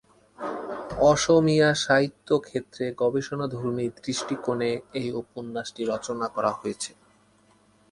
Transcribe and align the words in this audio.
অসমীয়া 1.03 1.69
সাহিত্য 1.85 2.29
ক্ষেত্রে 2.39 2.85
গবেষণাধর্মী 3.01 3.85
দৃষ্টিকোণে 3.97 4.69
এই 4.99 5.07
উপন্যাসটি 5.21 5.81
রচনা 5.85 6.27
করা 6.35 6.51
হয়েছে। 6.59 6.91